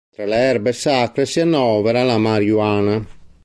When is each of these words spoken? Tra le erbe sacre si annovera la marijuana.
Tra 0.13 0.25
le 0.27 0.35
erbe 0.51 0.71
sacre 0.83 1.23
si 1.31 1.39
annovera 1.41 2.01
la 2.07 2.17
marijuana. 2.25 2.95